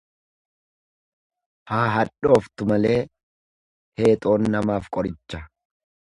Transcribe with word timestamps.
Haa 1.71 1.81
hadhooftu 1.97 2.67
malee, 2.73 2.97
heexoon 4.01 4.51
namaaf 4.57 4.91
qoricha. 4.99 5.45